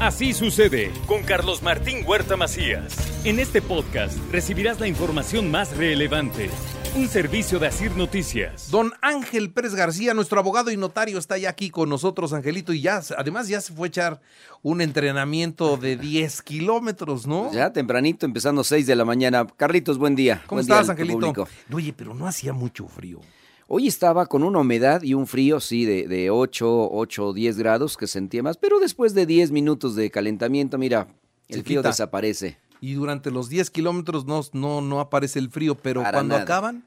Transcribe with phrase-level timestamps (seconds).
[0.00, 2.94] Así sucede con Carlos Martín Huerta Macías.
[3.24, 6.50] En este podcast recibirás la información más relevante.
[6.94, 8.70] Un servicio de Asir Noticias.
[8.70, 12.80] Don Ángel Pérez García, nuestro abogado y notario, está ya aquí con nosotros, Angelito, y
[12.82, 14.20] ya, además ya se fue a echar
[14.62, 17.52] un entrenamiento de 10 kilómetros, ¿no?
[17.52, 19.46] Ya tempranito, empezando 6 de la mañana.
[19.56, 20.42] Carlitos, buen día.
[20.46, 21.18] ¿Cómo Buen día estás, al Angelito?
[21.20, 21.48] público.
[21.72, 23.20] Oye, pero no hacía mucho frío.
[23.68, 27.58] Hoy estaba con una humedad y un frío, sí, de, de 8, 8 o 10
[27.58, 31.08] grados que sentía más, pero después de 10 minutos de calentamiento, mira,
[31.48, 31.88] el Se frío quita.
[31.88, 32.58] desaparece.
[32.80, 36.44] Y durante los 10 kilómetros no, no, no aparece el frío, pero Para cuando nada.
[36.44, 36.84] acaban,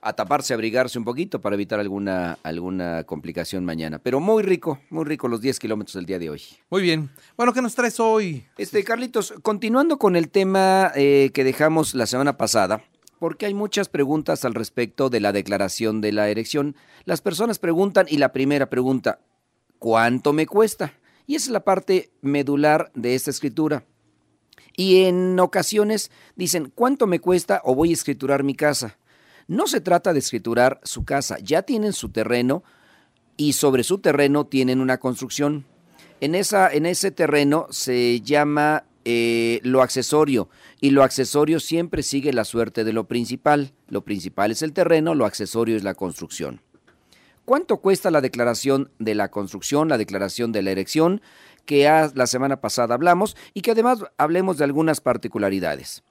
[0.00, 4.00] A taparse, abrigarse un poquito para evitar alguna, alguna complicación mañana.
[4.00, 6.42] Pero muy rico, muy rico los 10 kilómetros del día de hoy.
[6.70, 7.08] muy bien.
[7.36, 8.44] Bueno, ¿qué nos traes hoy?
[8.58, 12.82] Este, Carlitos, continuando con el tema eh, que dejamos la semana pasada,
[13.18, 16.76] porque hay muchas preguntas al respecto de la declaración de la erección.
[17.04, 19.20] Las personas preguntan y la primera pregunta,
[19.78, 20.92] ¿cuánto me cuesta?
[21.26, 23.84] Y esa es la parte medular de esta escritura.
[24.76, 28.98] Y en ocasiones dicen, ¿cuánto me cuesta o voy a escriturar mi casa?
[29.48, 32.62] No se trata de escriturar su casa, ya tienen su terreno
[33.36, 35.64] y sobre su terreno tienen una construcción.
[36.20, 40.48] En, esa, en ese terreno se llama eh, lo accesorio
[40.80, 43.72] y lo accesorio siempre sigue la suerte de lo principal.
[43.88, 46.60] Lo principal es el terreno, lo accesorio es la construcción.
[47.44, 51.22] ¿Cuánto cuesta la declaración de la construcción, la declaración de la erección,
[51.66, 56.02] que la semana pasada hablamos y que además hablemos de algunas particularidades?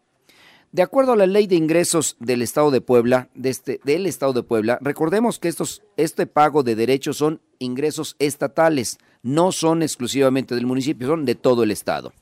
[0.71, 4.31] De acuerdo a la ley de ingresos del Estado de Puebla, de este- del Estado
[4.31, 10.55] de Puebla, recordemos que estos, este pago de derechos son ingresos estatales, no son exclusivamente
[10.55, 12.13] del municipio, son de todo el Estado.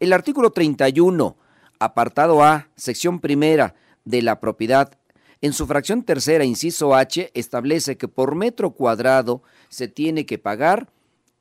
[0.00, 1.36] El artículo 31,
[1.78, 4.98] apartado A, sección primera de la propiedad,
[5.42, 10.90] en su fracción tercera, inciso H, establece que por metro cuadrado se tiene que pagar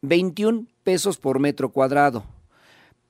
[0.01, 2.23] 21 pesos por metro cuadrado.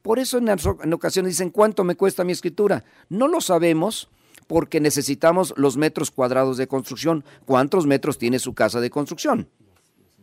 [0.02, 2.84] Por eso en, as- en ocasiones dicen, ¿cuánto me cuesta mi escritura?
[3.10, 4.10] No lo sabemos
[4.48, 7.24] porque necesitamos los metros cuadrados de construcción.
[7.46, 9.48] ¿Cuántos metros tiene su casa de construcción?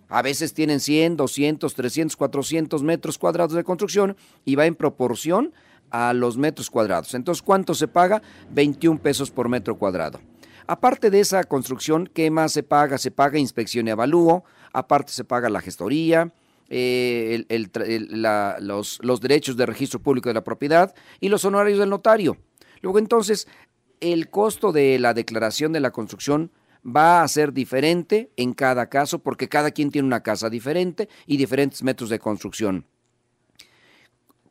[0.08, 5.52] A veces tienen 100, 200, 300, 400 metros cuadrados de construcción y va en proporción
[5.90, 7.14] a los metros cuadrados.
[7.14, 8.22] Entonces, ¿cuánto se paga?
[8.50, 10.20] 21 pesos por metro cuadrado.
[10.66, 12.98] Aparte de esa construcción, ¿qué más se paga?
[12.98, 16.32] Se paga inspección y avalúo, aparte se paga la gestoría,
[16.68, 17.44] eh,
[18.58, 22.36] los derechos de registro público de la propiedad y los honorarios del notario.
[22.82, 23.46] Luego entonces,
[24.00, 26.50] el costo de la declaración de la construcción
[26.86, 31.36] va a ser diferente en cada caso porque cada quien tiene una casa diferente y
[31.36, 32.86] diferentes metros de construcción.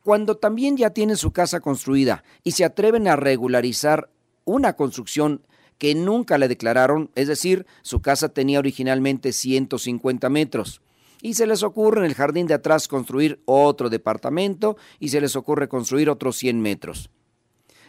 [0.02, 4.10] Cuando también ya tienen su casa construida y se atreven a regularizar
[4.44, 5.42] una construcción
[5.78, 10.80] que nunca le declararon, es decir, su casa tenía originalmente 150 metros,
[11.20, 15.34] y se les ocurre en el jardín de atrás construir otro departamento y se les
[15.34, 17.10] ocurre construir otros 100 metros.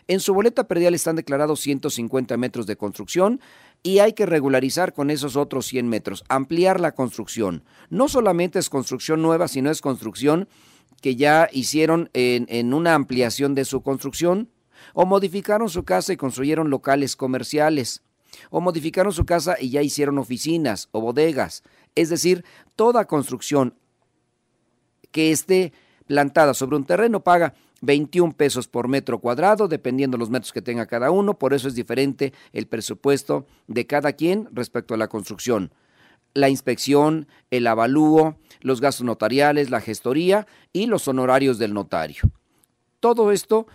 [0.08, 3.42] En su boleta predial están declarados 150 metros de construcción
[3.84, 7.64] y hay que regularizar con esos otros 100 metros, ampliar la construcción.
[7.90, 10.48] No solamente es construcción nueva, sino es construcción
[11.02, 14.50] que ya hicieron en, en una ampliación de su construcción,
[14.94, 18.04] o modificaron su casa y construyeron locales comerciales,
[18.50, 21.64] o modificaron su casa y ya hicieron oficinas o bodegas.
[21.96, 22.46] Es decir,
[22.76, 23.76] toda construcción
[25.12, 25.74] que esté
[26.06, 30.86] plantada sobre un terreno paga 21 pesos por metro cuadrado, dependiendo los metros que tenga
[30.86, 35.72] cada uno, por eso es diferente el presupuesto de cada quien respecto a la construcción.
[36.34, 42.24] La inspección, el avalúo, los gastos notariales, la gestoría y los honorarios del notario.
[43.00, 43.68] Todo esto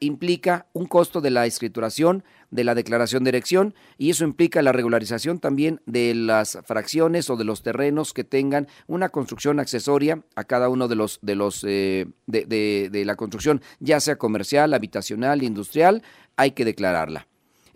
[0.00, 4.72] implica un costo de la escrituración, de la declaración de erección, y eso implica la
[4.72, 10.44] regularización también de las fracciones o de los terrenos que tengan una construcción accesoria a
[10.44, 12.46] cada uno de los de los eh, de,
[12.90, 16.02] de- la construcción, ya sea comercial, habitacional, industrial,
[16.36, 17.26] hay que declararla.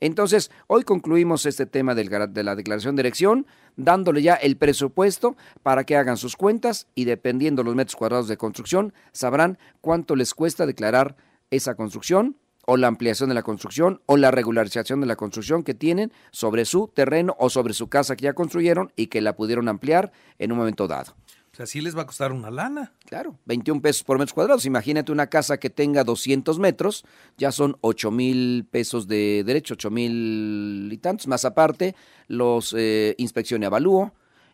[0.01, 3.47] Entonces, hoy concluimos este tema de la declaración de erección,
[3.77, 8.37] dándole ya el presupuesto para que hagan sus cuentas y dependiendo los metros cuadrados de
[8.37, 11.17] construcción, sabrán cuánto les cuesta declarar
[11.51, 12.37] esa construcción
[12.67, 16.65] o la ampliación de la construcción o la regularización de la construcción que tienen sobre
[16.65, 20.53] su terreno o sobre su casa que ya construyeron y que la pudieron ampliar en
[20.53, 21.15] un momento dado.
[21.55, 22.95] O sea, sí les va a costar una lana.
[23.07, 24.67] Claro, 21 pesos por metro cuadrados.
[24.67, 27.05] Imagínate una casa que tenga 200 metros,
[27.39, 31.95] ya son 8 mil pesos de derecho, 8 mil y tantos, más aparte
[32.27, 34.13] los eh, inspección y avalúo.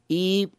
[0.08, 0.50] Y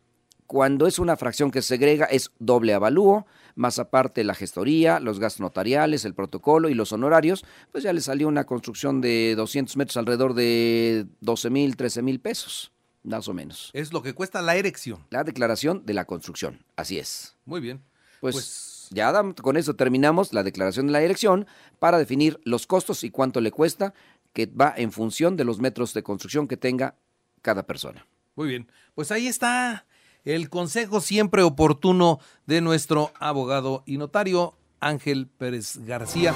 [0.48, 5.20] cuando es una fracción que se segrega es doble avalúo, más aparte la gestoría, los
[5.20, 9.78] gastos notariales, el protocolo y los honorarios, pues ya le salió una construcción de 200
[9.78, 12.72] metros alrededor de 12 mil, 13 mil pesos,
[13.04, 13.70] más o menos.
[13.74, 15.06] Es lo que cuesta la erección.
[15.10, 17.36] La declaración de la construcción, así es.
[17.46, 17.82] Muy bien.
[18.20, 21.48] Pues, Pues- ya Adam, con eso terminamos la declaración de la erección
[21.80, 23.94] para definir los costos y cuánto le cuesta,
[24.34, 26.96] que va en función de los metros de construcción que tenga
[27.42, 28.06] cada persona.
[28.36, 29.86] Muy bien, pues ahí está
[30.24, 36.34] el consejo siempre oportuno de nuestro abogado y notario Ángel Pérez García.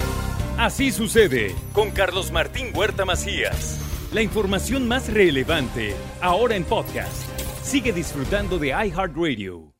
[0.57, 3.79] Así sucede con Carlos Martín Huerta Macías.
[4.13, 7.29] La información más relevante ahora en podcast.
[7.61, 9.74] Sigue disfrutando de iHeartRadio.